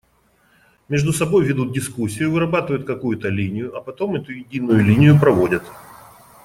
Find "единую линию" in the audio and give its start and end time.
4.31-5.19